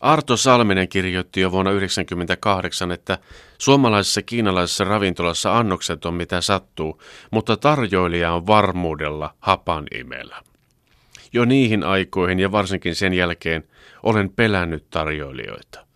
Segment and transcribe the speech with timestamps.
[0.00, 3.18] Arto Salminen kirjoitti jo vuonna 1998, että
[3.58, 10.42] suomalaisessa kiinalaisessa ravintolassa annokset on mitä sattuu, mutta tarjoilija on varmuudella hapan imellä.
[11.32, 13.64] Jo niihin aikoihin ja varsinkin sen jälkeen
[14.02, 15.86] olen pelännyt tarjoilijoita.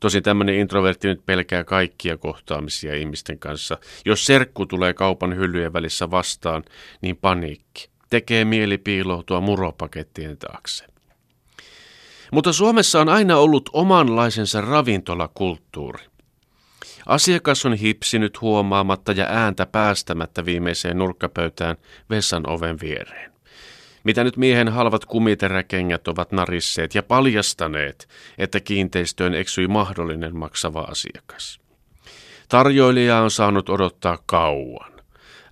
[0.00, 3.78] Tosi tämmöinen introvertti nyt pelkää kaikkia kohtaamisia ihmisten kanssa.
[4.04, 6.64] Jos serkku tulee kaupan hyllyjen välissä vastaan,
[7.00, 7.88] niin paniikki.
[8.10, 10.97] Tekee mieli piiloutua muropakettien taakse.
[12.32, 16.04] Mutta Suomessa on aina ollut omanlaisensa ravintolakulttuuri.
[17.06, 21.76] Asiakas on hipsinyt huomaamatta ja ääntä päästämättä viimeiseen nurkkapöytään
[22.10, 23.32] vessan oven viereen.
[24.04, 31.60] Mitä nyt miehen halvat kumiteräkengät ovat narisseet ja paljastaneet, että kiinteistöön eksyi mahdollinen maksava asiakas.
[32.48, 34.92] Tarjoilija on saanut odottaa kauan.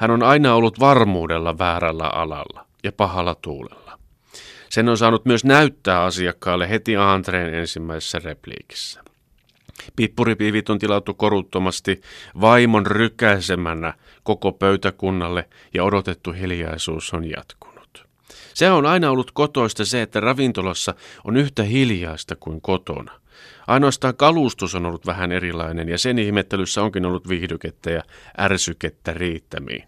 [0.00, 3.98] Hän on aina ollut varmuudella väärällä alalla ja pahalla tuulella.
[4.70, 9.02] Sen on saanut myös näyttää asiakkaalle heti Antreen ensimmäisessä repliikissä.
[9.96, 12.00] Pippuripiivit on tilattu koruttomasti
[12.40, 18.06] vaimon rykäisemänä koko pöytäkunnalle ja odotettu hiljaisuus on jatkunut.
[18.54, 20.94] Se on aina ollut kotoista se, että ravintolassa
[21.24, 23.12] on yhtä hiljaista kuin kotona.
[23.66, 28.02] Ainoastaan kalustus on ollut vähän erilainen ja sen ihmettelyssä onkin ollut viihdykettä ja
[28.40, 29.84] ärsykettä riittämiin.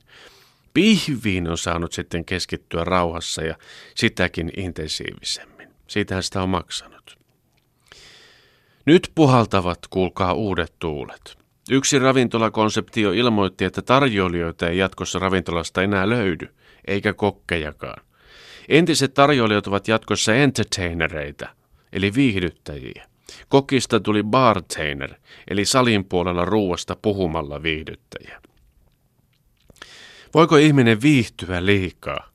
[0.74, 3.54] Pihviin on saanut sitten keskittyä rauhassa ja
[3.94, 5.68] sitäkin intensiivisemmin.
[5.86, 7.18] Siitähän sitä on maksanut.
[8.86, 11.38] Nyt puhaltavat, kuulkaa uudet tuulet.
[11.70, 16.48] Yksi ravintolakonsepti jo ilmoitti, että tarjoilijoita ei jatkossa ravintolasta enää löydy,
[16.86, 18.02] eikä kokkejakaan.
[18.68, 21.48] Entiset tarjoilijat ovat jatkossa entertainereita,
[21.92, 23.06] eli viihdyttäjiä.
[23.48, 25.14] Kokista tuli bartainer,
[25.50, 28.40] eli salin puolella ruuasta puhumalla viihdyttäjä.
[30.34, 32.28] Voiko ihminen viihtyä liikaa?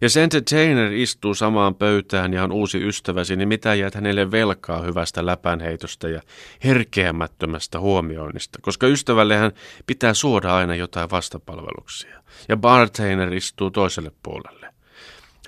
[0.00, 5.26] Jos entertainer istuu samaan pöytään ja on uusi ystäväsi, niin mitä jäät hänelle velkaa hyvästä
[5.26, 6.22] läpänheitosta ja
[6.64, 9.52] herkeämättömästä huomioinnista, koska ystävällehän
[9.86, 12.22] pitää suoda aina jotain vastapalveluksia.
[12.48, 14.72] Ja bartainer istuu toiselle puolelle.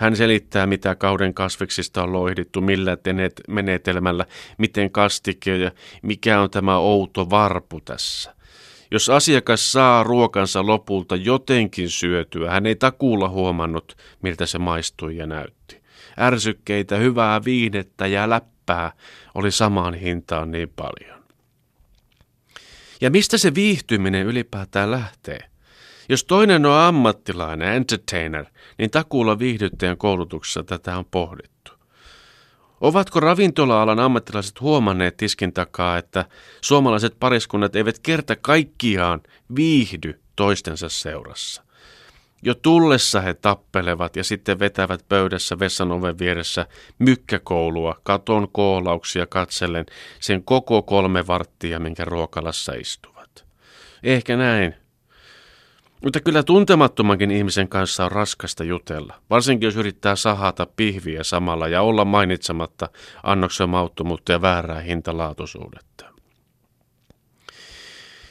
[0.01, 2.97] Hän selittää, mitä kauden kasviksista on loihdittu, millä
[3.49, 4.27] menetelmällä,
[4.59, 5.71] miten kastike ja
[6.03, 8.38] mikä on tämä outo varpu tässä.
[8.91, 15.27] Jos asiakas saa ruokansa lopulta jotenkin syötyä, hän ei takuulla huomannut, miltä se maistui ja
[15.27, 15.83] näytti.
[16.19, 18.93] Ärsykkeitä, hyvää viihdettä ja läppää
[19.35, 21.25] oli samaan hintaan niin paljon.
[23.01, 25.41] Ja mistä se viihtyminen ylipäätään lähtee?
[26.09, 28.45] Jos toinen on ammattilainen, entertainer,
[28.79, 31.78] niin takuulla viihdyttäjän koulutuksessa tätä on pohdittu.
[32.81, 36.25] Ovatko ravintola-alan ammattilaiset huomanneet tiskin takaa, että
[36.61, 39.21] suomalaiset pariskunnat eivät kerta kaikkiaan
[39.57, 41.63] viihdy toistensa seurassa?
[42.43, 46.67] Jo tullessa he tappelevat ja sitten vetävät pöydässä vessan oven vieressä
[46.99, 49.87] mykkäkoulua, katon koolauksia katsellen
[50.21, 53.45] sen koko kolme varttia, minkä ruokalassa istuvat.
[54.03, 54.75] Ehkä näin
[56.05, 61.83] mutta kyllä tuntemattomankin ihmisen kanssa on raskasta jutella, varsinkin jos yrittää sahata pihviä samalla ja
[61.83, 62.89] olla mainitsematta
[63.23, 66.05] annoksen mauttomuutta ja väärää hintalaatuisuudetta.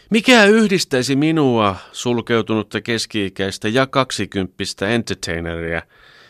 [0.10, 5.82] Mikä yhdistäisi minua, sulkeutunutta keski-ikäistä ja kaksikymppistä entertaineria,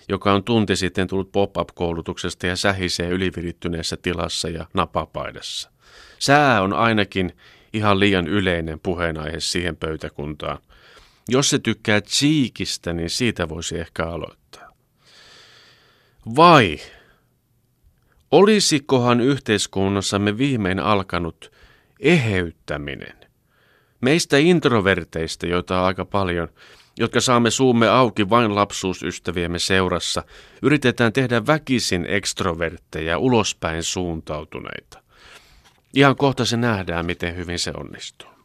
[0.10, 5.72] joka on tunti sitten tullut pop-up-koulutuksesta ja sähisee ylivirittyneessä tilassa ja napapaidassa?
[6.20, 7.34] Sää on ainakin
[7.74, 10.58] ihan liian yleinen puheenaihe siihen pöytäkuntaan.
[11.30, 14.74] Jos se tykkää tsiikistä, niin siitä voisi ehkä aloittaa.
[16.36, 16.80] Vai
[18.32, 21.52] olisikohan yhteiskunnassamme viimein alkanut
[22.00, 23.18] eheyttäminen?
[24.02, 26.48] Meistä introverteista, joita on aika paljon,
[27.00, 30.24] jotka saamme suumme auki vain lapsuusystäviemme seurassa,
[30.62, 35.04] yritetään tehdä väkisin ekstrovertteja, ulospäin suuntautuneita.
[35.94, 38.37] Ihan kohta se nähdään, miten hyvin se onnistuu.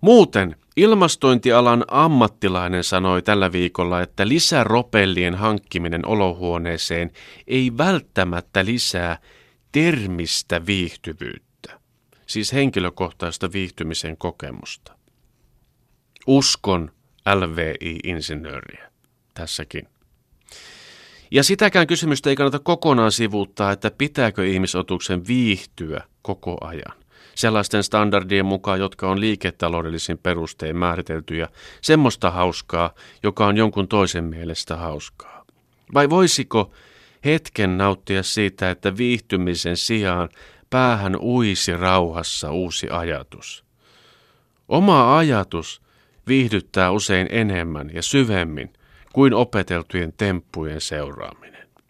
[0.00, 7.10] Muuten ilmastointialan ammattilainen sanoi tällä viikolla, että lisäropellien hankkiminen olohuoneeseen
[7.46, 9.18] ei välttämättä lisää
[9.72, 11.80] termistä viihtyvyyttä,
[12.26, 14.92] siis henkilökohtaista viihtymisen kokemusta.
[16.26, 16.90] Uskon
[17.34, 18.90] LVI-insinööriä
[19.34, 19.88] tässäkin.
[21.30, 26.99] Ja sitäkään kysymystä ei kannata kokonaan sivuuttaa, että pitääkö ihmisotuksen viihtyä koko ajan
[27.40, 31.48] sellaisten standardien mukaan, jotka on liiketaloudellisin perustein määritelty ja
[31.80, 35.44] semmoista hauskaa, joka on jonkun toisen mielestä hauskaa?
[35.94, 36.70] Vai voisiko
[37.24, 40.28] hetken nauttia siitä, että viihtymisen sijaan
[40.70, 43.64] päähän uisi rauhassa uusi ajatus?
[44.68, 45.82] Oma ajatus
[46.26, 48.72] viihdyttää usein enemmän ja syvemmin
[49.12, 51.59] kuin opeteltujen temppujen seuraaminen.